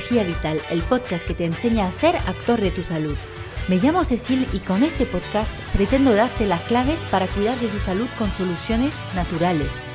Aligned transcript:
Energía 0.00 0.24
Vital, 0.24 0.62
el 0.70 0.80
podcast 0.80 1.26
que 1.26 1.34
te 1.34 1.44
enseña 1.44 1.86
a 1.86 1.92
ser 1.92 2.16
actor 2.16 2.58
de 2.58 2.70
tu 2.70 2.82
salud. 2.82 3.18
Me 3.68 3.76
llamo 3.76 4.02
Cecil 4.02 4.46
y 4.54 4.60
con 4.60 4.82
este 4.82 5.04
podcast 5.04 5.52
pretendo 5.74 6.14
darte 6.14 6.46
las 6.46 6.62
claves 6.62 7.04
para 7.04 7.26
cuidar 7.26 7.58
de 7.58 7.68
tu 7.68 7.78
salud 7.80 8.08
con 8.16 8.32
soluciones 8.32 9.02
naturales. 9.14 9.90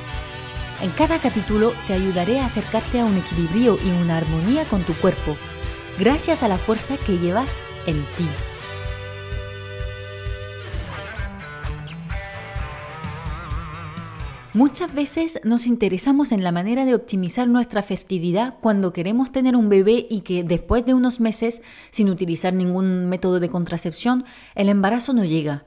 En 0.80 0.90
cada 0.90 1.20
capítulo 1.20 1.74
te 1.88 1.94
ayudaré 1.94 2.38
a 2.38 2.46
acercarte 2.46 3.00
a 3.00 3.04
un 3.04 3.16
equilibrio 3.16 3.78
y 3.84 3.90
una 4.00 4.18
armonía 4.18 4.64
con 4.68 4.84
tu 4.84 4.94
cuerpo, 4.94 5.36
gracias 5.98 6.44
a 6.44 6.48
la 6.48 6.56
fuerza 6.56 6.96
que 6.98 7.18
llevas 7.18 7.64
en 7.86 8.00
ti. 8.16 8.28
Muchas 14.56 14.94
veces 14.94 15.38
nos 15.44 15.66
interesamos 15.66 16.32
en 16.32 16.42
la 16.42 16.50
manera 16.50 16.86
de 16.86 16.94
optimizar 16.94 17.46
nuestra 17.46 17.82
fertilidad 17.82 18.54
cuando 18.62 18.94
queremos 18.94 19.30
tener 19.30 19.54
un 19.54 19.68
bebé 19.68 20.06
y 20.08 20.22
que 20.22 20.44
después 20.44 20.86
de 20.86 20.94
unos 20.94 21.20
meses, 21.20 21.60
sin 21.90 22.08
utilizar 22.08 22.54
ningún 22.54 23.06
método 23.10 23.38
de 23.38 23.50
contracepción, 23.50 24.24
el 24.54 24.70
embarazo 24.70 25.12
no 25.12 25.26
llega. 25.26 25.66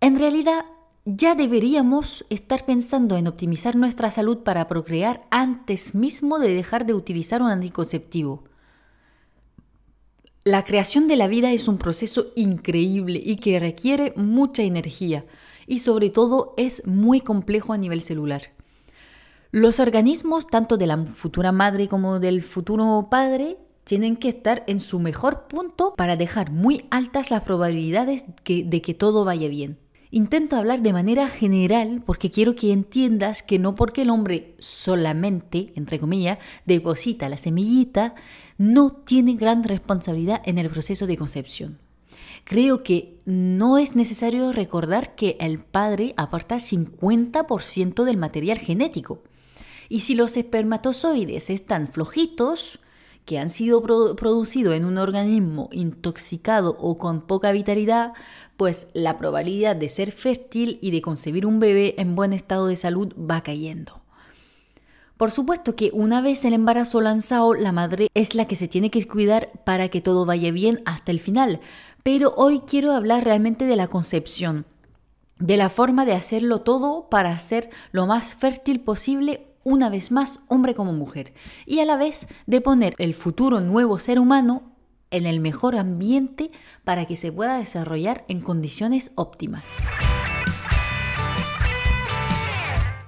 En 0.00 0.18
realidad, 0.18 0.64
ya 1.04 1.34
deberíamos 1.34 2.24
estar 2.30 2.64
pensando 2.64 3.18
en 3.18 3.28
optimizar 3.28 3.76
nuestra 3.76 4.10
salud 4.10 4.38
para 4.38 4.66
procrear 4.66 5.26
antes 5.30 5.94
mismo 5.94 6.38
de 6.38 6.54
dejar 6.54 6.86
de 6.86 6.94
utilizar 6.94 7.42
un 7.42 7.50
anticonceptivo. 7.50 8.44
La 10.42 10.64
creación 10.64 11.06
de 11.06 11.16
la 11.16 11.28
vida 11.28 11.52
es 11.52 11.68
un 11.68 11.76
proceso 11.76 12.28
increíble 12.34 13.20
y 13.22 13.36
que 13.36 13.60
requiere 13.60 14.14
mucha 14.16 14.62
energía 14.62 15.26
y 15.66 15.80
sobre 15.80 16.10
todo 16.10 16.54
es 16.56 16.86
muy 16.86 17.20
complejo 17.20 17.72
a 17.72 17.78
nivel 17.78 18.00
celular. 18.00 18.52
Los 19.50 19.80
organismos, 19.80 20.46
tanto 20.46 20.76
de 20.76 20.86
la 20.86 20.98
futura 21.04 21.52
madre 21.52 21.88
como 21.88 22.18
del 22.18 22.42
futuro 22.42 23.08
padre, 23.10 23.56
tienen 23.84 24.16
que 24.16 24.28
estar 24.28 24.64
en 24.66 24.80
su 24.80 24.98
mejor 24.98 25.46
punto 25.46 25.94
para 25.96 26.16
dejar 26.16 26.50
muy 26.50 26.86
altas 26.90 27.30
las 27.30 27.42
probabilidades 27.42 28.26
de 28.44 28.82
que 28.82 28.94
todo 28.94 29.24
vaya 29.24 29.48
bien. 29.48 29.78
Intento 30.10 30.56
hablar 30.56 30.82
de 30.82 30.92
manera 30.92 31.28
general 31.28 32.02
porque 32.04 32.30
quiero 32.30 32.54
que 32.54 32.72
entiendas 32.72 33.42
que 33.42 33.58
no 33.58 33.74
porque 33.74 34.02
el 34.02 34.10
hombre 34.10 34.54
solamente, 34.58 35.72
entre 35.76 35.98
comillas, 35.98 36.38
deposita 36.64 37.28
la 37.28 37.36
semillita, 37.36 38.14
no 38.56 38.92
tiene 38.92 39.34
gran 39.34 39.62
responsabilidad 39.62 40.42
en 40.44 40.58
el 40.58 40.70
proceso 40.70 41.06
de 41.06 41.16
concepción. 41.16 41.78
Creo 42.46 42.84
que 42.84 43.18
no 43.24 43.76
es 43.76 43.96
necesario 43.96 44.52
recordar 44.52 45.16
que 45.16 45.36
el 45.40 45.58
padre 45.58 46.14
aporta 46.16 46.56
50% 46.56 48.04
del 48.04 48.16
material 48.16 48.58
genético. 48.58 49.24
Y 49.88 50.00
si 50.00 50.14
los 50.14 50.36
espermatozoides 50.36 51.50
están 51.50 51.88
flojitos, 51.88 52.78
que 53.24 53.40
han 53.40 53.50
sido 53.50 53.82
producidos 53.82 54.76
en 54.76 54.84
un 54.84 54.96
organismo 54.96 55.68
intoxicado 55.72 56.76
o 56.78 56.98
con 56.98 57.22
poca 57.26 57.50
vitalidad, 57.50 58.12
pues 58.56 58.90
la 58.94 59.18
probabilidad 59.18 59.74
de 59.74 59.88
ser 59.88 60.12
fértil 60.12 60.78
y 60.80 60.92
de 60.92 61.02
concebir 61.02 61.46
un 61.46 61.58
bebé 61.58 61.96
en 61.98 62.14
buen 62.14 62.32
estado 62.32 62.68
de 62.68 62.76
salud 62.76 63.12
va 63.18 63.42
cayendo. 63.42 64.05
Por 65.16 65.30
supuesto 65.30 65.74
que 65.74 65.90
una 65.94 66.20
vez 66.20 66.44
el 66.44 66.52
embarazo 66.52 67.00
lanzado, 67.00 67.54
la 67.54 67.72
madre 67.72 68.08
es 68.12 68.34
la 68.34 68.44
que 68.46 68.54
se 68.54 68.68
tiene 68.68 68.90
que 68.90 69.06
cuidar 69.06 69.50
para 69.64 69.88
que 69.88 70.02
todo 70.02 70.26
vaya 70.26 70.50
bien 70.50 70.82
hasta 70.84 71.10
el 71.10 71.20
final, 71.20 71.60
pero 72.02 72.34
hoy 72.36 72.60
quiero 72.60 72.92
hablar 72.92 73.24
realmente 73.24 73.64
de 73.64 73.76
la 73.76 73.88
concepción, 73.88 74.66
de 75.38 75.56
la 75.56 75.70
forma 75.70 76.04
de 76.04 76.12
hacerlo 76.12 76.60
todo 76.60 77.08
para 77.08 77.38
ser 77.38 77.70
lo 77.92 78.06
más 78.06 78.34
fértil 78.34 78.80
posible 78.80 79.46
una 79.64 79.88
vez 79.88 80.12
más 80.12 80.40
hombre 80.48 80.74
como 80.74 80.92
mujer, 80.92 81.32
y 81.64 81.78
a 81.78 81.86
la 81.86 81.96
vez 81.96 82.28
de 82.46 82.60
poner 82.60 82.94
el 82.98 83.14
futuro 83.14 83.60
nuevo 83.60 83.98
ser 83.98 84.18
humano 84.18 84.74
en 85.10 85.24
el 85.24 85.40
mejor 85.40 85.76
ambiente 85.76 86.50
para 86.84 87.06
que 87.06 87.16
se 87.16 87.32
pueda 87.32 87.56
desarrollar 87.56 88.26
en 88.28 88.42
condiciones 88.42 89.12
óptimas. 89.14 89.78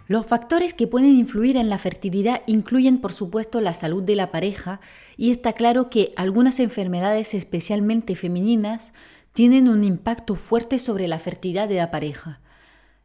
Los 0.09 0.25
factores 0.25 0.73
que 0.73 0.87
pueden 0.87 1.17
influir 1.17 1.59
en 1.59 1.69
la 1.69 1.77
fertilidad 1.77 2.41
incluyen, 2.47 2.99
por 2.99 3.13
supuesto, 3.13 3.61
la 3.61 3.75
salud 3.75 4.03
de 4.03 4.17
la 4.17 4.31
pareja 4.31 4.81
y 5.19 5.31
está 5.31 5.53
claro 5.53 5.91
que 5.91 6.15
algunas 6.17 6.61
enfermedades, 6.61 7.35
especialmente 7.35 8.17
femeninas, 8.17 8.95
tienen 9.35 9.69
un 9.69 9.85
impacto 9.85 10.35
fuerte 10.35 10.79
sobre 10.79 11.09
la 11.09 11.19
fertilidad 11.19 11.69
de 11.69 11.77
la 11.77 11.91
pareja. 11.91 12.41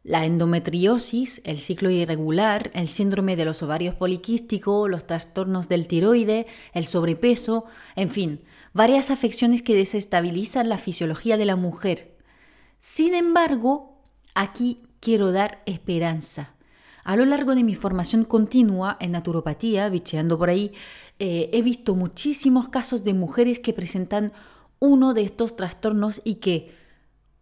La 0.02 0.24
endometriosis, 0.24 1.42
el 1.44 1.60
ciclo 1.60 1.90
irregular, 1.90 2.70
el 2.72 2.88
síndrome 2.88 3.36
de 3.36 3.44
los 3.44 3.62
ovarios 3.62 3.94
poliquísticos, 3.94 4.88
los 4.88 5.06
trastornos 5.06 5.68
del 5.68 5.86
tiroide, 5.86 6.46
el 6.72 6.86
sobrepeso, 6.86 7.66
en 7.96 8.08
fin, 8.08 8.40
varias 8.72 9.10
afecciones 9.10 9.60
que 9.60 9.76
desestabilizan 9.76 10.70
la 10.70 10.78
fisiología 10.78 11.36
de 11.36 11.44
la 11.44 11.56
mujer. 11.56 12.16
Sin 12.78 13.14
embargo, 13.14 14.00
aquí 14.34 14.80
quiero 15.00 15.32
dar 15.32 15.62
esperanza. 15.66 16.53
A 17.04 17.16
lo 17.16 17.26
largo 17.26 17.54
de 17.54 17.62
mi 17.62 17.74
formación 17.74 18.24
continua 18.24 18.96
en 18.98 19.12
naturopatía, 19.12 19.90
bicheando 19.90 20.38
por 20.38 20.48
ahí, 20.48 20.72
eh, 21.18 21.50
he 21.52 21.60
visto 21.60 21.94
muchísimos 21.94 22.70
casos 22.70 23.04
de 23.04 23.12
mujeres 23.12 23.58
que 23.58 23.74
presentan 23.74 24.32
uno 24.78 25.12
de 25.12 25.20
estos 25.20 25.54
trastornos 25.54 26.22
y 26.24 26.36
que, 26.36 26.74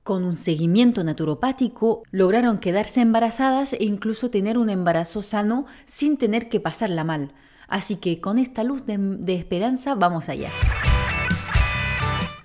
con 0.03 0.25
un 0.25 0.35
seguimiento 0.35 1.05
naturopático, 1.05 2.03
lograron 2.11 2.59
quedarse 2.59 3.03
embarazadas 3.03 3.73
e 3.75 3.85
incluso 3.85 4.31
tener 4.31 4.59
un 4.59 4.69
embarazo 4.69 5.23
sano 5.23 5.67
sin 5.85 6.17
tener 6.17 6.49
que 6.49 6.59
pasarla 6.59 7.05
mal. 7.05 7.33
Así 7.69 7.95
que 7.95 8.21
con 8.21 8.39
esta 8.39 8.65
luz 8.65 8.85
de, 8.85 8.99
de 8.99 9.37
esperanza 9.37 9.95
vamos 9.95 10.29
allá. 10.29 10.51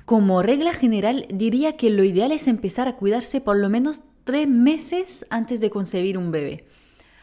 Como 0.05 0.43
regla 0.43 0.71
general, 0.71 1.25
diría 1.33 1.77
que 1.77 1.89
lo 1.89 2.03
ideal 2.03 2.31
es 2.31 2.47
empezar 2.47 2.87
a 2.87 2.95
cuidarse 2.95 3.41
por 3.41 3.57
lo 3.57 3.69
menos 3.69 4.03
tres 4.23 4.47
meses 4.47 5.25
antes 5.31 5.59
de 5.61 5.71
concebir 5.71 6.19
un 6.19 6.31
bebé. 6.31 6.66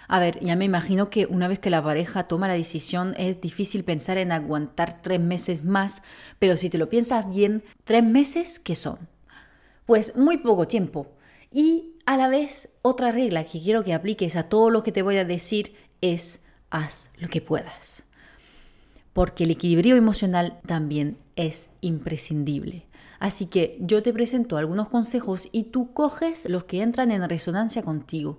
A 0.08 0.18
ver, 0.18 0.38
ya 0.40 0.56
me 0.56 0.64
imagino 0.64 1.10
que 1.10 1.26
una 1.26 1.48
vez 1.48 1.58
que 1.58 1.70
la 1.70 1.82
pareja 1.82 2.24
toma 2.24 2.48
la 2.48 2.54
decisión 2.54 3.14
es 3.16 3.40
difícil 3.40 3.84
pensar 3.84 4.18
en 4.18 4.32
aguantar 4.32 5.00
tres 5.00 5.20
meses 5.20 5.64
más, 5.64 6.02
pero 6.38 6.56
si 6.56 6.68
te 6.68 6.78
lo 6.78 6.88
piensas 6.88 7.28
bien, 7.30 7.62
tres 7.84 8.04
meses, 8.04 8.58
¿qué 8.58 8.74
son? 8.74 8.98
Pues 9.86 10.16
muy 10.16 10.38
poco 10.38 10.68
tiempo. 10.68 11.08
Y 11.50 11.94
a 12.06 12.16
la 12.16 12.28
vez, 12.28 12.70
otra 12.82 13.12
regla 13.12 13.44
que 13.44 13.60
quiero 13.60 13.82
que 13.82 13.94
apliques 13.94 14.36
a 14.36 14.48
todo 14.48 14.70
lo 14.70 14.82
que 14.82 14.92
te 14.92 15.02
voy 15.02 15.16
a 15.16 15.24
decir 15.24 15.74
es 16.00 16.40
haz 16.70 17.10
lo 17.18 17.28
que 17.28 17.40
puedas. 17.40 18.04
Porque 19.12 19.44
el 19.44 19.52
equilibrio 19.52 19.96
emocional 19.96 20.60
también 20.66 21.16
es 21.36 21.70
imprescindible. 21.80 22.86
Así 23.20 23.46
que 23.46 23.78
yo 23.80 24.02
te 24.02 24.12
presento 24.12 24.56
algunos 24.56 24.88
consejos 24.88 25.48
y 25.52 25.64
tú 25.64 25.92
coges 25.92 26.48
los 26.48 26.64
que 26.64 26.82
entran 26.82 27.10
en 27.10 27.26
resonancia 27.28 27.82
contigo. 27.82 28.38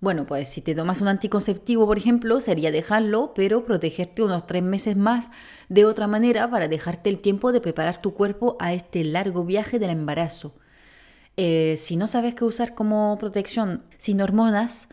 Bueno, 0.00 0.24
pues 0.24 0.48
si 0.48 0.62
te 0.62 0.74
tomas 0.74 1.02
un 1.02 1.08
anticonceptivo, 1.08 1.86
por 1.86 1.98
ejemplo, 1.98 2.40
sería 2.40 2.70
dejarlo, 2.72 3.32
pero 3.34 3.64
protegerte 3.64 4.22
unos 4.22 4.46
tres 4.46 4.62
meses 4.62 4.96
más 4.96 5.30
de 5.68 5.84
otra 5.84 6.06
manera 6.06 6.50
para 6.50 6.68
dejarte 6.68 7.10
el 7.10 7.18
tiempo 7.18 7.52
de 7.52 7.60
preparar 7.60 8.00
tu 8.00 8.14
cuerpo 8.14 8.56
a 8.60 8.72
este 8.72 9.04
largo 9.04 9.44
viaje 9.44 9.78
del 9.78 9.90
embarazo. 9.90 10.54
Eh, 11.36 11.76
si 11.76 11.96
no 11.96 12.06
sabes 12.06 12.34
qué 12.34 12.44
usar 12.44 12.74
como 12.74 13.18
protección 13.18 13.84
sin 13.98 14.22
hormonas, 14.22 14.88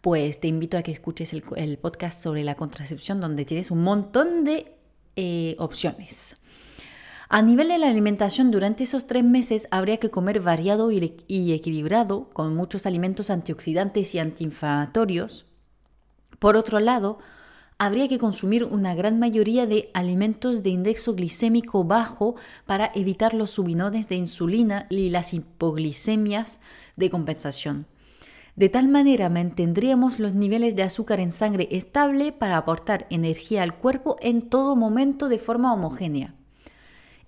pues 0.00 0.38
te 0.38 0.46
invito 0.48 0.78
a 0.78 0.82
que 0.82 0.92
escuches 0.92 1.32
el, 1.32 1.78
podcast 1.78 2.22
sobre 2.22 2.44
la 2.44 2.54
contracepción 2.54 3.20
donde 3.20 3.44
tienes 3.44 3.72
un 3.72 3.82
montón 3.82 4.44
de 4.44 4.76
eh, 5.16 5.56
opciones. 5.58 6.36
A 7.34 7.40
nivel 7.40 7.68
de 7.68 7.78
la 7.78 7.88
alimentación, 7.88 8.50
durante 8.50 8.84
esos 8.84 9.06
tres 9.06 9.24
meses 9.24 9.66
habría 9.70 9.96
que 9.96 10.10
comer 10.10 10.40
variado 10.40 10.90
y 10.90 11.52
equilibrado, 11.54 12.28
con 12.34 12.54
muchos 12.54 12.84
alimentos 12.84 13.30
antioxidantes 13.30 14.14
y 14.14 14.18
antiinflamatorios. 14.18 15.46
Por 16.38 16.58
otro 16.58 16.78
lado, 16.78 17.20
habría 17.78 18.06
que 18.06 18.18
consumir 18.18 18.64
una 18.64 18.94
gran 18.94 19.18
mayoría 19.18 19.66
de 19.66 19.90
alimentos 19.94 20.62
de 20.62 20.68
indexo 20.68 21.14
glicémico 21.14 21.84
bajo 21.84 22.34
para 22.66 22.92
evitar 22.94 23.32
los 23.32 23.48
subinones 23.48 24.10
de 24.10 24.16
insulina 24.16 24.86
y 24.90 25.08
las 25.08 25.32
hipoglicemias 25.32 26.60
de 26.96 27.08
compensación. 27.08 27.86
De 28.56 28.68
tal 28.68 28.88
manera 28.88 29.30
mantendríamos 29.30 30.20
los 30.20 30.34
niveles 30.34 30.76
de 30.76 30.82
azúcar 30.82 31.18
en 31.18 31.32
sangre 31.32 31.66
estable 31.70 32.30
para 32.32 32.58
aportar 32.58 33.06
energía 33.08 33.62
al 33.62 33.78
cuerpo 33.78 34.18
en 34.20 34.50
todo 34.50 34.76
momento 34.76 35.30
de 35.30 35.38
forma 35.38 35.72
homogénea. 35.72 36.34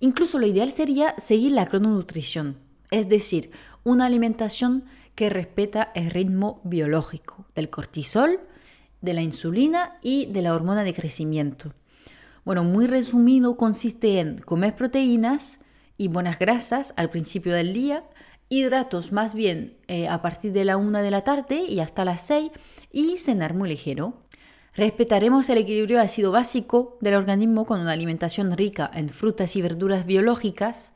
Incluso 0.05 0.37
lo 0.37 0.45
ideal 0.45 0.69
sería 0.69 1.15
seguir 1.17 1.53
la 1.53 1.65
crononutrición, 1.65 2.59
es 2.91 3.09
decir, 3.09 3.49
una 3.83 4.05
alimentación 4.05 4.85
que 5.15 5.31
respeta 5.31 5.91
el 5.95 6.11
ritmo 6.11 6.61
biológico 6.63 7.47
del 7.55 7.71
cortisol, 7.71 8.39
de 9.01 9.13
la 9.15 9.23
insulina 9.23 9.97
y 10.03 10.27
de 10.27 10.43
la 10.43 10.53
hormona 10.53 10.83
de 10.83 10.93
crecimiento. 10.93 11.73
Bueno, 12.43 12.63
muy 12.63 12.85
resumido, 12.85 13.57
consiste 13.57 14.19
en 14.19 14.37
comer 14.37 14.75
proteínas 14.75 15.57
y 15.97 16.07
buenas 16.07 16.37
grasas 16.37 16.93
al 16.97 17.09
principio 17.09 17.53
del 17.53 17.73
día, 17.73 18.03
hidratos 18.47 19.11
más 19.11 19.33
bien 19.33 19.75
eh, 19.87 20.07
a 20.07 20.21
partir 20.21 20.51
de 20.51 20.65
la 20.65 20.77
una 20.77 21.01
de 21.01 21.09
la 21.09 21.23
tarde 21.23 21.63
y 21.67 21.79
hasta 21.79 22.05
las 22.05 22.21
6 22.27 22.51
y 22.91 23.17
cenar 23.17 23.55
muy 23.55 23.69
ligero. 23.69 24.21
Respetaremos 24.75 25.49
el 25.49 25.57
equilibrio 25.57 26.01
ácido 26.01 26.33
básico 26.33 26.97
del 26.99 27.15
organismo 27.15 27.65
con 27.65 27.79
una 27.79 27.93
alimentación 27.93 28.51
rica 28.57 28.91
en 28.93 29.07
frutas 29.07 29.55
y 29.55 29.61
verduras 29.61 30.05
biológicas. 30.05 30.91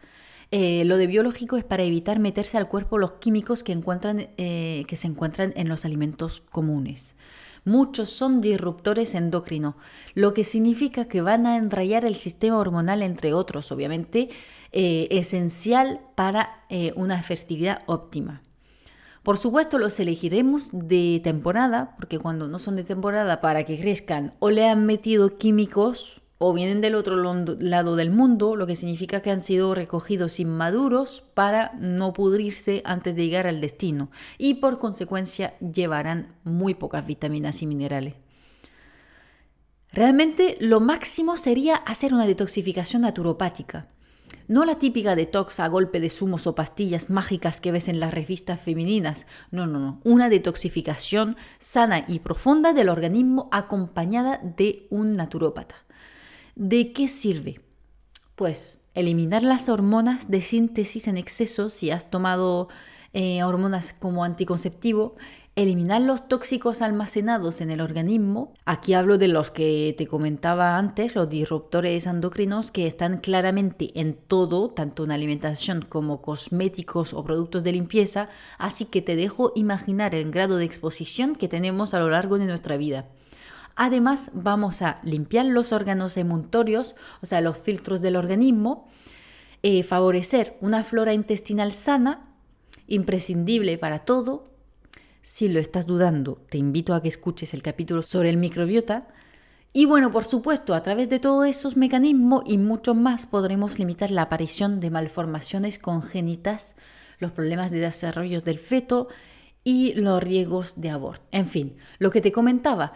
Eh, 0.52 0.84
lo 0.84 0.98
de 0.98 1.08
biológico 1.08 1.56
es 1.56 1.64
para 1.64 1.84
evitar 1.84 2.20
meterse 2.20 2.58
al 2.58 2.68
cuerpo 2.68 2.98
los 2.98 3.14
químicos 3.14 3.64
eh, 3.66 4.84
que 4.86 4.96
se 4.98 5.08
encuentran 5.08 5.54
en 5.56 5.70
los 5.70 5.86
alimentos 5.86 6.42
comunes. 6.42 7.16
Muchos 7.64 8.10
son 8.10 8.42
disruptores 8.42 9.16
endocrinos, 9.16 9.76
lo 10.14 10.34
que 10.34 10.44
significa 10.44 11.06
que 11.06 11.22
van 11.22 11.46
a 11.46 11.56
enrayar 11.56 12.04
el 12.04 12.16
sistema 12.16 12.58
hormonal, 12.58 13.02
entre 13.02 13.34
otros, 13.34 13.72
obviamente, 13.72 14.30
eh, 14.74 15.08
esencial 15.12 16.02
para 16.16 16.66
una 16.96 17.22
fertilidad 17.24 17.82
óptima. 17.86 18.42
Por 19.24 19.38
supuesto 19.38 19.78
los 19.78 20.00
elegiremos 20.00 20.70
de 20.72 21.20
temporada, 21.24 21.96
porque 21.98 22.20
cuando 22.20 22.48
no 22.48 22.58
son 22.58 22.76
de 22.76 22.84
temporada 22.84 23.42
para 23.42 23.66
que 23.66 23.78
crezcan 23.78 24.34
o 24.40 24.50
le 24.50 24.68
han 24.68 24.86
metido 24.86 25.38
químicos 25.38 26.22
o 26.38 26.54
vienen 26.54 26.80
del 26.80 26.96
otro 26.96 27.18
lado 27.18 27.96
del 27.98 28.12
mundo, 28.12 28.56
lo 28.56 28.66
que 28.66 28.78
significa 28.78 29.22
que 29.22 29.30
han 29.30 29.42
sido 29.42 29.76
recogidos 29.76 30.40
inmaduros 30.40 31.22
para 31.34 31.74
no 31.78 32.14
pudrirse 32.14 32.82
antes 32.86 33.18
de 33.18 33.26
llegar 33.26 33.46
al 33.46 33.60
destino 33.60 34.10
y 34.38 34.56
por 34.56 34.80
consecuencia 34.80 35.58
llevarán 35.60 36.36
muy 36.46 36.76
pocas 36.76 37.06
vitaminas 37.06 37.62
y 37.62 37.68
minerales. 37.68 38.16
Realmente 39.92 40.56
lo 40.62 40.80
máximo 40.80 41.36
sería 41.36 41.76
hacer 41.76 42.14
una 42.14 42.26
detoxificación 42.26 43.02
naturopática 43.02 43.88
no 44.50 44.66
la 44.66 44.80
típica 44.80 45.16
detox 45.16 45.60
a 45.60 45.68
golpe 45.68 46.00
de 46.00 46.10
zumos 46.10 46.48
o 46.48 46.56
pastillas 46.56 47.12
mágicas 47.12 47.62
que 47.62 47.72
ves 47.72 47.88
en 47.88 48.00
las 48.00 48.12
revistas 48.12 48.60
femeninas. 48.60 49.28
No, 49.52 49.68
no, 49.68 49.80
no. 49.80 50.02
Una 50.04 50.28
detoxificación 50.28 51.38
sana 51.60 52.04
y 52.08 52.20
profunda 52.20 52.74
del 52.74 52.90
organismo 52.90 53.48
acompañada 53.52 54.42
de 54.44 54.88
un 54.90 55.16
naturópata. 55.16 55.76
¿De 56.56 56.92
qué 56.94 57.08
sirve? 57.08 57.62
Pues 58.36 58.80
eliminar 58.96 59.44
las 59.44 59.70
hormonas 59.70 60.32
de 60.32 60.42
síntesis 60.42 61.08
en 61.08 61.18
exceso 61.18 61.70
si 61.70 61.92
has 61.92 62.10
tomado 62.10 62.70
eh, 63.14 63.44
hormonas 63.44 63.94
como 63.98 64.24
anticonceptivo, 64.24 65.16
eliminar 65.62 66.02
los 66.02 66.28
tóxicos 66.28 66.82
almacenados 66.82 67.62
en 67.62 67.70
el 67.70 67.82
organismo. 67.82 68.54
Aquí 68.66 68.94
hablo 68.94 69.18
de 69.18 69.28
los 69.28 69.52
que 69.52 69.94
te 69.98 70.08
comentaba 70.08 70.78
antes, 70.78 71.16
los 71.16 71.30
disruptores 71.30 72.06
endocrinos 72.06 72.72
que 72.72 72.88
están 72.88 73.18
claramente 73.18 73.92
en 74.00 74.14
todo, 74.14 74.70
tanto 74.70 75.04
en 75.04 75.12
alimentación 75.12 75.86
como 75.88 76.22
cosméticos 76.22 77.14
o 77.14 77.24
productos 77.24 77.64
de 77.64 77.74
limpieza, 77.74 78.30
así 78.58 78.86
que 78.86 79.02
te 79.02 79.16
dejo 79.16 79.52
imaginar 79.56 80.16
el 80.16 80.32
grado 80.32 80.58
de 80.58 80.66
exposición 80.66 81.36
que 81.36 81.48
tenemos 81.48 81.94
a 81.94 82.00
lo 82.00 82.10
largo 82.10 82.38
de 82.38 82.46
nuestra 82.46 82.78
vida. 82.78 83.08
Además, 83.76 84.32
vamos 84.34 84.82
a 84.82 85.00
limpiar 85.04 85.46
los 85.46 85.72
órganos 85.72 86.18
emuntorios, 86.18 86.96
o 87.22 87.26
sea, 87.26 87.42
los 87.42 87.58
filtros 87.58 88.02
del 88.02 88.16
organismo, 88.16 88.88
eh, 89.64 89.84
favorecer 89.84 90.58
una 90.62 90.84
flora 90.84 91.14
intestinal 91.14 91.72
sana, 91.72 92.28
imprescindible 92.88 93.78
para 93.78 94.00
todo, 94.00 94.50
si 95.22 95.50
lo 95.50 95.60
estás 95.60 95.86
dudando, 95.86 96.42
te 96.50 96.58
invito 96.58 96.94
a 96.94 97.02
que 97.02 97.08
escuches 97.08 97.54
el 97.54 97.62
capítulo 97.62 98.02
sobre 98.02 98.30
el 98.30 98.38
microbiota. 98.38 99.08
Y 99.74 99.86
bueno, 99.86 100.12
por 100.12 100.24
supuesto, 100.24 100.74
a 100.74 100.82
través 100.82 101.10
de 101.10 101.20
todos 101.20 101.46
esos 101.46 101.78
mecanismos 101.78 102.44
y 102.46 102.58
mucho 102.58 102.96
más 102.96 103.26
podremos 103.26 103.78
limitar 103.78 104.12
la 104.12 104.24
aparición 104.24 104.80
de 104.80 104.90
malformaciones 104.90 105.78
congénitas, 105.78 106.76
los 107.20 107.32
problemas 107.32 107.72
de 107.72 107.80
desarrollo 107.80 108.42
del 108.42 108.60
feto 108.60 109.08
y 109.64 109.94
los 109.94 110.24
riesgos 110.24 110.82
de 110.82 110.90
aborto. 110.90 111.26
En 111.32 111.46
fin, 111.46 111.78
lo 112.00 112.12
que 112.12 112.22
te 112.22 112.32
comentaba, 112.32 112.94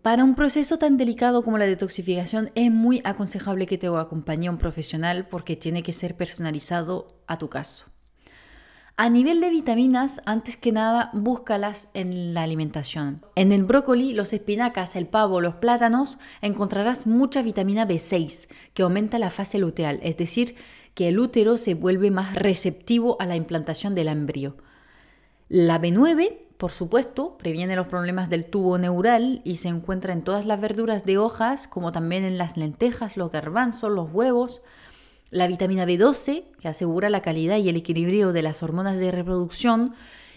para 0.00 0.22
un 0.22 0.34
proceso 0.34 0.78
tan 0.78 0.96
delicado 0.96 1.42
como 1.42 1.58
la 1.58 1.66
detoxificación 1.66 2.50
es 2.54 2.70
muy 2.70 3.00
aconsejable 3.04 3.66
que 3.66 3.78
te 3.78 3.86
acompañe 3.86 4.50
un 4.50 4.58
profesional 4.58 5.28
porque 5.28 5.56
tiene 5.56 5.82
que 5.82 5.92
ser 5.92 6.14
personalizado 6.14 7.22
a 7.26 7.38
tu 7.38 7.48
caso. 7.48 7.86
A 8.96 9.10
nivel 9.10 9.40
de 9.40 9.50
vitaminas, 9.50 10.22
antes 10.24 10.56
que 10.56 10.70
nada, 10.70 11.10
búscalas 11.14 11.88
en 11.94 12.32
la 12.32 12.44
alimentación. 12.44 13.24
En 13.34 13.50
el 13.50 13.64
brócoli, 13.64 14.14
los 14.14 14.32
espinacas, 14.32 14.94
el 14.94 15.08
pavo, 15.08 15.40
los 15.40 15.56
plátanos, 15.56 16.16
encontrarás 16.42 17.04
mucha 17.04 17.42
vitamina 17.42 17.88
B6, 17.88 18.48
que 18.72 18.84
aumenta 18.84 19.18
la 19.18 19.30
fase 19.30 19.58
luteal, 19.58 19.98
es 20.04 20.16
decir, 20.16 20.54
que 20.94 21.08
el 21.08 21.18
útero 21.18 21.58
se 21.58 21.74
vuelve 21.74 22.12
más 22.12 22.36
receptivo 22.36 23.16
a 23.20 23.26
la 23.26 23.34
implantación 23.34 23.96
del 23.96 24.06
embrión. 24.06 24.54
La 25.48 25.80
B9, 25.80 26.38
por 26.56 26.70
supuesto, 26.70 27.36
previene 27.36 27.74
los 27.74 27.88
problemas 27.88 28.30
del 28.30 28.44
tubo 28.44 28.78
neural 28.78 29.40
y 29.42 29.56
se 29.56 29.70
encuentra 29.70 30.12
en 30.12 30.22
todas 30.22 30.46
las 30.46 30.60
verduras 30.60 31.04
de 31.04 31.18
hojas, 31.18 31.66
como 31.66 31.90
también 31.90 32.22
en 32.22 32.38
las 32.38 32.56
lentejas, 32.56 33.16
los 33.16 33.32
garbanzos, 33.32 33.90
los 33.90 34.12
huevos, 34.12 34.62
la 35.30 35.46
vitamina 35.46 35.84
B12, 35.84 36.44
que 36.60 36.68
asegura 36.68 37.10
la 37.10 37.22
calidad 37.22 37.56
y 37.56 37.68
el 37.68 37.76
equilibrio 37.76 38.32
de 38.32 38.42
las 38.42 38.62
hormonas 38.62 38.98
de 38.98 39.10
reproducción, 39.10 39.94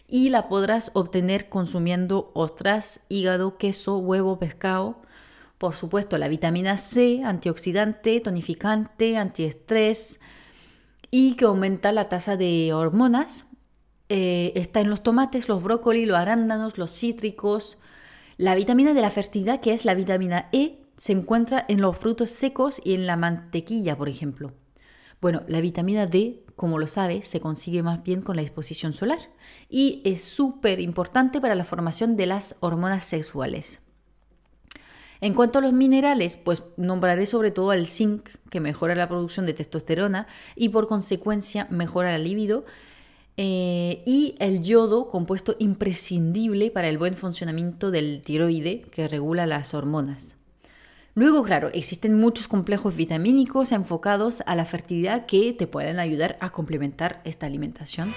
y 0.08 0.30
la 0.30 0.48
podrás 0.48 0.92
obtener 0.94 1.50
consumiendo 1.50 2.32
ostras, 2.34 3.02
hígado, 3.10 3.58
queso, 3.58 3.98
huevo, 3.98 4.40
pescado. 4.40 5.02
Por 5.58 5.74
supuesto, 5.76 6.18
la 6.18 6.28
vitamina 6.28 6.78
C, 6.78 7.22
antioxidante, 7.24 8.20
tonificante, 8.22 9.18
antiestrés 9.18 10.20
y 11.12 11.36
que 11.36 11.46
aumenta 11.46 11.92
la 11.92 12.10
tasa 12.10 12.38
de 12.38 12.74
hormonas. 12.74 13.48
Eh, 14.10 14.54
está 14.56 14.80
en 14.80 14.90
los 14.90 15.04
tomates, 15.04 15.50
los 15.50 15.62
brócolis, 15.62 16.08
los 16.08 16.18
arándanos, 16.18 16.78
los 16.78 16.92
cítricos. 16.92 17.78
La 18.38 18.56
vitamina 18.56 18.94
de 18.94 19.02
la 19.02 19.10
fertilidad, 19.10 19.60
que 19.60 19.74
es 19.74 19.84
la 19.84 19.96
vitamina 19.96 20.48
E, 20.54 20.80
se 20.96 21.12
encuentra 21.12 21.66
en 21.68 21.82
los 21.82 21.98
frutos 21.98 22.30
secos 22.30 22.80
y 22.84 22.94
en 22.94 23.08
la 23.08 23.18
mantequilla, 23.18 23.98
por 23.98 24.10
ejemplo. 24.10 24.54
Bueno, 25.20 25.42
la 25.48 25.62
vitamina 25.62 26.06
D, 26.06 26.44
como 26.56 26.78
lo 26.78 26.88
sabes, 26.88 27.28
se 27.28 27.40
consigue 27.40 27.82
más 27.82 28.04
bien 28.04 28.22
con 28.22 28.36
la 28.36 28.44
exposición 28.44 28.94
solar 28.94 29.20
y 29.70 30.02
es 30.06 30.24
súper 30.24 30.80
importante 30.80 31.42
para 31.42 31.56
la 31.56 31.64
formación 31.64 32.16
de 32.16 32.28
las 32.28 32.56
hormonas 32.60 33.04
sexuales. 33.04 33.82
En 35.20 35.34
cuanto 35.34 35.58
a 35.58 35.62
los 35.64 35.74
minerales, 35.74 36.38
pues 36.38 36.64
nombraré 36.78 37.26
sobre 37.26 37.50
todo 37.50 37.74
el 37.74 37.88
zinc, 37.88 38.30
que 38.52 38.60
mejora 38.60 38.94
la 38.94 39.08
producción 39.08 39.48
de 39.48 39.54
testosterona 39.54 40.28
y 40.56 40.70
por 40.70 40.88
consecuencia 40.88 41.68
mejora 41.72 42.12
la 42.12 42.20
libido, 42.20 42.66
eh, 43.38 44.04
y 44.06 44.36
el 44.40 44.62
yodo, 44.64 45.10
compuesto 45.10 45.56
imprescindible 45.60 46.72
para 46.72 46.90
el 46.90 46.98
buen 46.98 47.14
funcionamiento 47.16 47.92
del 47.92 48.22
tiroide, 48.22 48.82
que 48.92 49.08
regula 49.08 49.46
las 49.46 49.74
hormonas. 49.74 50.37
Luego, 51.18 51.42
claro, 51.42 51.72
existen 51.74 52.14
muchos 52.14 52.48
complejos 52.48 52.96
vitamínicos 52.96 53.72
enfocados 53.72 54.44
a 54.46 54.54
la 54.54 54.66
fertilidad 54.66 55.26
que 55.26 55.52
te 55.52 55.66
pueden 55.66 55.98
ayudar 55.98 56.38
a 56.42 56.52
complementar 56.52 57.22
esta 57.24 57.48
alimentación. 57.48 58.14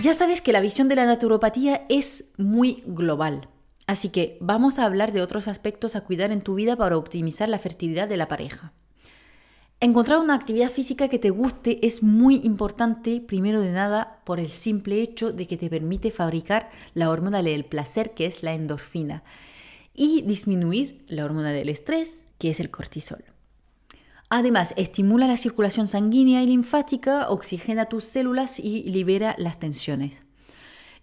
Ya 0.00 0.14
sabes 0.14 0.40
que 0.40 0.52
la 0.52 0.60
visión 0.60 0.88
de 0.88 0.94
la 0.94 1.04
naturopatía 1.04 1.84
es 1.88 2.32
muy 2.38 2.84
global, 2.86 3.48
así 3.88 4.10
que 4.10 4.38
vamos 4.40 4.78
a 4.78 4.86
hablar 4.86 5.10
de 5.10 5.20
otros 5.20 5.48
aspectos 5.48 5.96
a 5.96 6.02
cuidar 6.02 6.30
en 6.30 6.42
tu 6.42 6.54
vida 6.54 6.76
para 6.76 6.96
optimizar 6.96 7.48
la 7.48 7.58
fertilidad 7.58 8.08
de 8.08 8.18
la 8.18 8.28
pareja. 8.28 8.72
Encontrar 9.82 10.18
una 10.18 10.34
actividad 10.34 10.70
física 10.70 11.08
que 11.08 11.18
te 11.18 11.30
guste 11.30 11.86
es 11.86 12.02
muy 12.02 12.42
importante, 12.44 13.22
primero 13.26 13.62
de 13.62 13.72
nada, 13.72 14.20
por 14.24 14.38
el 14.38 14.50
simple 14.50 15.00
hecho 15.00 15.32
de 15.32 15.46
que 15.46 15.56
te 15.56 15.70
permite 15.70 16.10
fabricar 16.10 16.68
la 16.92 17.08
hormona 17.08 17.42
del 17.42 17.64
placer, 17.64 18.12
que 18.12 18.26
es 18.26 18.42
la 18.42 18.52
endorfina, 18.52 19.24
y 19.94 20.20
disminuir 20.20 21.02
la 21.08 21.24
hormona 21.24 21.52
del 21.52 21.70
estrés, 21.70 22.26
que 22.36 22.50
es 22.50 22.60
el 22.60 22.70
cortisol. 22.70 23.24
Además, 24.28 24.74
estimula 24.76 25.26
la 25.26 25.38
circulación 25.38 25.86
sanguínea 25.86 26.42
y 26.42 26.48
linfática, 26.48 27.30
oxigena 27.30 27.86
tus 27.86 28.04
células 28.04 28.60
y 28.60 28.82
libera 28.82 29.34
las 29.38 29.58
tensiones. 29.58 30.24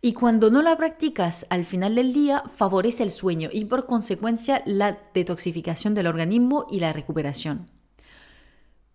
Y 0.04 0.14
cuando 0.14 0.52
no 0.52 0.62
la 0.62 0.78
practicas 0.78 1.48
al 1.50 1.66
final 1.66 1.96
del 1.96 2.14
día, 2.14 2.44
favorece 2.56 3.02
el 3.02 3.10
sueño 3.10 3.50
y 3.52 3.66
por 3.66 3.88
consecuencia 3.88 4.62
la 4.68 5.00
detoxificación 5.16 5.96
del 5.96 6.06
organismo 6.06 6.68
y 6.70 6.80
la 6.80 6.94
recuperación. 6.94 7.72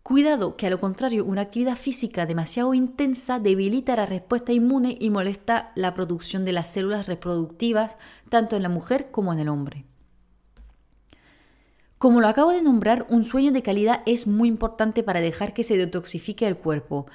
Cuidado 0.03 0.57
que 0.57 0.67
a 0.67 0.71
lo 0.71 0.81
contrario, 0.81 1.25
una 1.25 1.43
actividad 1.43 1.77
física 1.77 2.27
demasiado 2.27 2.75
intensa 2.75 3.39
debilita 3.39 3.95
la 3.95 4.05
respuesta 4.05 4.53
inmune 4.53 4.97
y 4.99 5.11
molesta 5.11 5.71
la 5.77 5.95
producción 5.95 6.45
de 6.45 6.53
las 6.53 6.69
células 6.73 7.07
reproductivas 7.07 7.97
tanto 8.29 8.57
en 8.57 8.65
la 8.65 8.69
mujer 8.69 9.13
como 9.13 9.33
en 9.33 9.39
el 9.39 9.49
hombre. 9.49 9.85
Como 11.99 12.21
lo 12.21 12.27
acabo 12.27 12.51
de 12.51 12.63
nombrar, 12.63 13.07
un 13.11 13.23
sueño 13.23 13.53
de 13.53 13.63
calidad 13.63 14.03
es 14.05 14.27
muy 14.27 14.49
importante 14.49 15.05
para 15.05 15.21
dejar 15.21 15.55
que 15.55 15.63
se 15.63 15.77
detoxifique 15.77 16.49
el 16.49 16.57
cuerpo 16.57 17.07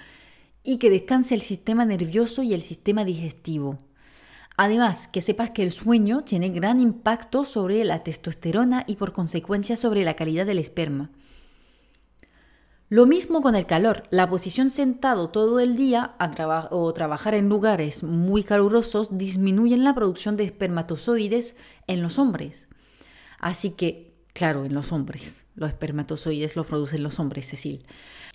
y 0.64 0.78
que 0.78 0.90
descanse 0.90 1.36
el 1.36 1.42
sistema 1.42 1.84
nervioso 1.84 2.42
y 2.42 2.54
el 2.54 2.62
sistema 2.62 3.04
digestivo. 3.04 3.80
Además, 4.56 5.10
que 5.10 5.20
sepas 5.20 5.52
que 5.52 5.62
el 5.62 5.72
sueño 5.72 6.24
tiene 6.24 6.50
gran 6.50 6.80
impacto 6.80 7.44
sobre 7.44 7.84
la 7.84 8.00
testosterona 8.00 8.86
y 8.88 8.96
por 8.96 9.12
consecuencia 9.12 9.76
sobre 9.76 10.06
la 10.06 10.16
calidad 10.16 10.46
del 10.46 10.58
esperma. 10.58 11.12
Lo 12.90 13.06
mismo 13.06 13.42
con 13.42 13.56
el 13.56 13.66
calor. 13.66 14.04
La 14.12 14.30
posición 14.30 14.70
sentado 14.70 15.30
todo 15.30 15.60
el 15.60 15.76
día 15.76 16.16
o 16.72 16.94
trabajar 16.94 17.34
en 17.34 17.50
lugares 17.50 18.02
muy 18.02 18.44
calurosos 18.44 19.18
disminuyen 19.18 19.84
la 19.84 19.94
producción 19.94 20.38
de 20.38 20.46
espermatozoides 20.46 21.58
en 21.88 22.02
los 22.02 22.18
hombres. 22.18 22.70
Así 23.40 23.72
que, 23.72 24.14
claro, 24.32 24.64
en 24.64 24.74
los 24.74 24.94
hombres. 24.94 25.44
Los 25.56 25.70
espermatozoides 25.70 26.56
los 26.56 26.66
producen 26.66 27.04
los 27.04 27.20
hombres, 27.20 27.50
Cecil. 27.50 27.86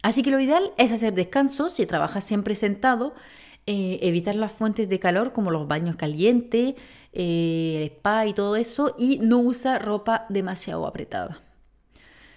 Así 0.02 0.22
que 0.22 0.30
lo 0.30 0.38
ideal 0.38 0.72
es 0.76 0.92
hacer 0.92 1.14
descansos 1.14 1.72
si 1.72 1.86
trabajas 1.86 2.22
siempre 2.22 2.54
sentado, 2.54 3.14
eh, 3.66 4.00
evitar 4.02 4.34
las 4.34 4.52
fuentes 4.52 4.90
de 4.90 4.98
calor 4.98 5.32
como 5.32 5.50
los 5.50 5.66
baños 5.66 5.96
calientes, 5.96 6.74
eh, 7.14 7.76
el 7.78 7.84
spa 7.84 8.26
y 8.26 8.34
todo 8.34 8.56
eso, 8.56 8.94
y 8.98 9.18
no 9.18 9.38
usar 9.38 9.82
ropa 9.82 10.26
demasiado 10.28 10.86
apretada. 10.86 11.40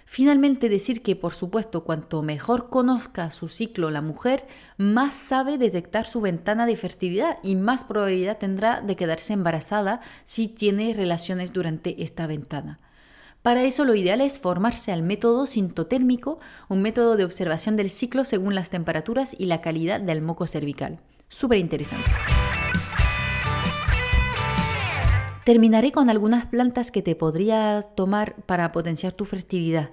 Finalmente 0.08 0.68
decir 0.68 1.02
que, 1.02 1.16
por 1.16 1.34
supuesto, 1.34 1.82
cuanto 1.82 2.22
mejor 2.22 2.70
conozca 2.70 3.32
su 3.32 3.48
ciclo 3.48 3.90
la 3.90 4.00
mujer, 4.00 4.46
más 4.78 5.16
sabe 5.16 5.58
detectar 5.58 6.06
su 6.06 6.20
ventana 6.20 6.64
de 6.64 6.76
fertilidad 6.76 7.38
y 7.42 7.56
más 7.56 7.82
probabilidad 7.82 8.38
tendrá 8.38 8.80
de 8.80 8.94
quedarse 8.94 9.32
embarazada 9.32 10.00
si 10.22 10.46
tiene 10.46 10.94
relaciones 10.94 11.52
durante 11.52 12.04
esta 12.04 12.28
ventana. 12.28 12.78
Para 13.42 13.64
eso 13.64 13.84
lo 13.84 13.96
ideal 13.96 14.20
es 14.20 14.38
formarse 14.38 14.92
al 14.92 15.02
método 15.02 15.44
sintotérmico, 15.46 16.38
un 16.68 16.82
método 16.82 17.16
de 17.16 17.24
observación 17.24 17.76
del 17.76 17.90
ciclo 17.90 18.24
según 18.24 18.54
las 18.54 18.70
temperaturas 18.70 19.34
y 19.36 19.46
la 19.46 19.60
calidad 19.60 20.00
del 20.00 20.22
moco 20.22 20.46
cervical. 20.46 21.00
Súper 21.28 21.58
interesante. 21.58 22.10
Terminaré 25.46 25.92
con 25.92 26.10
algunas 26.10 26.46
plantas 26.46 26.90
que 26.90 27.02
te 27.02 27.14
podría 27.14 27.82
tomar 27.82 28.34
para 28.46 28.72
potenciar 28.72 29.12
tu 29.12 29.24
fertilidad. 29.24 29.90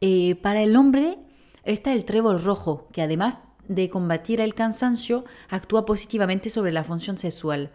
Eh, 0.00 0.34
para 0.42 0.60
el 0.60 0.74
hombre 0.74 1.18
está 1.62 1.92
el 1.92 2.04
trébol 2.04 2.42
rojo, 2.42 2.88
que 2.90 3.02
además 3.02 3.38
de 3.68 3.90
combatir 3.90 4.40
el 4.40 4.54
cansancio, 4.54 5.24
actúa 5.50 5.86
positivamente 5.86 6.50
sobre 6.50 6.72
la 6.72 6.82
función 6.82 7.16
sexual. 7.16 7.70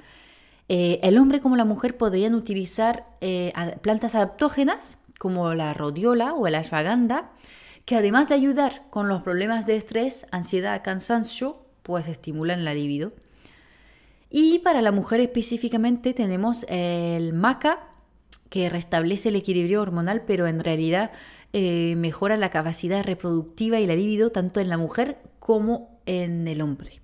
Eh, 0.68 1.00
el 1.02 1.18
hombre 1.18 1.40
como 1.40 1.56
la 1.56 1.64
mujer 1.64 1.96
podrían 1.96 2.36
utilizar 2.36 3.08
eh, 3.22 3.54
plantas 3.82 4.16
adaptógenas 4.16 4.98
como 5.18 5.54
la 5.54 5.74
rodiola 5.74 6.34
o 6.34 6.46
el 6.46 6.56
ashwagandha, 6.56 7.32
que 7.86 7.96
además 7.96 8.28
de 8.28 8.36
ayudar 8.36 8.84
con 8.90 9.08
los 9.08 9.22
problemas 9.22 9.66
de 9.66 9.78
estrés, 9.78 10.28
ansiedad, 10.32 10.84
cansancio, 10.84 11.66
pues 11.84 12.10
estimulan 12.10 12.66
la 12.66 12.74
libido. 12.74 13.14
Y 14.36 14.58
para 14.60 14.82
la 14.82 14.92
mujer 14.92 15.20
específicamente 15.20 16.16
tenemos 16.16 16.66
el 16.68 17.34
maca, 17.34 17.92
que 18.50 18.68
restablece 18.68 19.30
el 19.30 19.36
equilibrio 19.36 19.80
hormonal, 19.80 20.24
pero 20.26 20.48
en 20.48 20.60
realidad 20.60 21.12
eh, 21.54 21.94
mejora 21.98 22.36
la 22.36 22.50
capacidad 22.50 23.04
reproductiva 23.04 23.80
y 23.80 23.86
la 23.86 23.96
libido 23.96 24.32
tanto 24.32 24.60
en 24.60 24.70
la 24.70 24.78
mujer 24.78 25.20
como 25.38 26.00
en 26.08 26.48
el 26.48 26.64
hombre. 26.64 27.00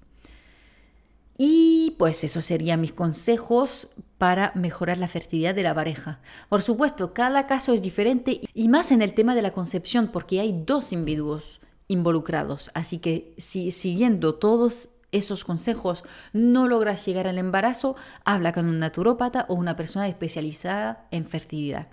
Y 1.38 1.94
pues 2.00 2.24
esos 2.24 2.46
serían 2.46 2.82
mis 2.82 2.94
consejos 2.94 3.90
para 4.18 4.52
mejorar 4.56 4.98
la 4.98 5.08
fertilidad 5.08 5.54
de 5.54 5.62
la 5.62 5.76
pareja. 5.76 6.22
Por 6.50 6.64
supuesto, 6.64 7.14
cada 7.14 7.46
caso 7.46 7.74
es 7.74 7.84
diferente 7.84 8.42
y 8.56 8.70
más 8.70 8.92
en 8.92 9.04
el 9.04 9.14
tema 9.14 9.36
de 9.36 9.44
la 9.44 9.54
concepción 9.54 10.08
porque 10.12 10.40
hay 10.40 10.64
dos 10.66 10.92
individuos 10.92 11.62
involucrados. 11.88 12.72
Así 12.74 12.98
que 12.98 13.36
si 13.38 13.70
siguiendo 13.70 14.34
todos 14.34 14.90
esos 15.12 15.44
consejos 15.44 16.04
no 16.34 16.68
logras 16.68 17.06
llegar 17.06 17.28
al 17.28 17.38
embarazo, 17.38 17.96
habla 18.26 18.54
con 18.54 18.68
un 18.68 18.78
naturópata 18.78 19.46
o 19.50 19.56
una 19.56 19.76
persona 19.76 20.08
especializada 20.08 21.08
en 21.12 21.26
fertilidad. 21.26 21.88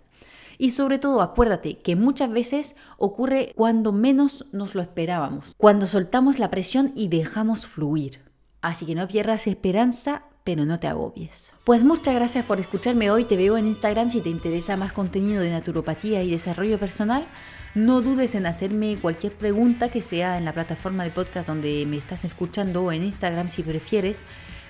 Y 0.59 0.71
sobre 0.71 0.99
todo 0.99 1.21
acuérdate 1.21 1.79
que 1.79 1.97
muchas 1.97 2.31
veces 2.31 2.77
ocurre 2.97 3.53
cuando 3.57 3.93
menos 3.93 4.47
nos 4.53 4.75
lo 4.75 4.83
esperábamos, 4.83 5.55
cuando 5.57 5.87
soltamos 5.87 6.39
la 6.39 6.51
presión 6.51 6.93
y 6.95 7.09
dejamos 7.09 7.67
fluir. 7.67 8.23
Así 8.63 8.87
que 8.87 8.95
no 8.95 9.07
pierdas 9.07 9.47
esperanza, 9.47 10.25
pero 10.47 10.65
no 10.65 10.79
te 10.79 10.87
agobies. 10.87 11.53
Pues 11.65 11.83
muchas 11.83 12.15
gracias 12.15 12.45
por 12.45 12.61
escucharme 12.61 13.11
hoy, 13.11 13.25
te 13.25 13.37
veo 13.37 13.57
en 13.57 13.67
Instagram 13.67 14.09
si 14.09 14.21
te 14.21 14.31
interesa 14.31 14.77
más 14.77 14.93
contenido 14.93 15.43
de 15.43 15.51
naturopatía 15.51 16.23
y 16.23 16.31
desarrollo 16.31 16.79
personal. 16.79 17.27
No 17.75 18.01
dudes 18.01 18.37
en 18.37 18.47
hacerme 18.47 18.97
cualquier 19.03 19.33
pregunta 19.33 19.89
que 19.89 20.01
sea 20.01 20.39
en 20.39 20.45
la 20.45 20.53
plataforma 20.53 21.03
de 21.03 21.11
podcast 21.11 21.49
donde 21.49 21.85
me 21.85 21.97
estás 21.97 22.25
escuchando 22.25 22.85
o 22.85 22.93
en 22.93 23.03
Instagram 23.03 23.49
si 23.49 23.65
prefieres. 23.65 24.23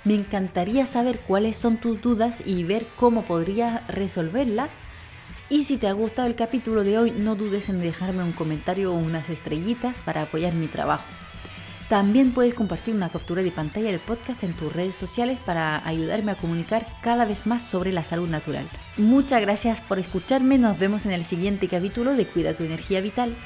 Me 0.05 0.15
encantaría 0.15 0.87
saber 0.87 1.19
cuáles 1.19 1.59
son 1.59 1.77
tus 1.77 2.01
dudas 2.01 2.43
y 2.47 2.65
ver 2.65 2.87
cómo 2.97 3.23
podría 3.23 3.85
resolverlas. 3.87 4.71
Y 5.51 5.65
si 5.65 5.77
te 5.77 5.89
ha 5.89 5.93
gustado 5.93 6.27
el 6.27 6.37
capítulo 6.37 6.85
de 6.85 6.97
hoy, 6.97 7.11
no 7.11 7.35
dudes 7.35 7.69
en 7.69 7.83
dejarme 7.83 8.25
un 8.25 8.33
comentario 8.33 8.95
o 8.95 8.97
unas 8.97 9.29
estrellitas 9.29 10.01
para 10.01 10.23
apoyar 10.23 10.55
mi 10.55 10.69
trabajo. 10.69 11.05
También 11.89 12.33
puedes 12.33 12.55
compartir 12.55 12.95
una 12.95 13.11
captura 13.11 13.45
de 13.45 13.53
pantalla 13.53 13.91
del 13.91 14.01
podcast 14.01 14.43
en 14.43 14.55
tus 14.55 14.73
redes 14.73 14.97
sociales 14.97 15.39
para 15.39 15.87
ayudarme 15.87 16.33
a 16.33 16.37
comunicar 16.37 16.87
cada 17.01 17.25
vez 17.25 17.47
más 17.47 17.63
sobre 17.63 17.93
la 17.93 18.03
salud 18.03 18.29
natural. 18.29 18.67
Muchas 18.97 19.41
gracias 19.41 19.81
por 19.81 20.01
escucharme, 20.01 20.59
nos 20.59 20.79
vemos 20.79 21.07
en 21.07 21.13
el 21.13 21.23
siguiente 21.23 21.69
capítulo 21.69 22.15
de 22.15 22.27
Cuida 22.27 22.55
tu 22.55 22.65
energía 22.65 23.01
vital. 23.01 23.37